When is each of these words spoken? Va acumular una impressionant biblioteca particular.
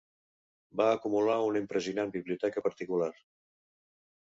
Va 0.79 0.87
acumular 0.93 1.35
una 1.49 1.61
impressionant 1.65 2.15
biblioteca 2.17 2.65
particular. 2.71 3.13